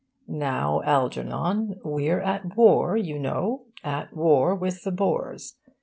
[0.27, 5.57] 'Now, Algernon, we're at war, you know at war with the Boers.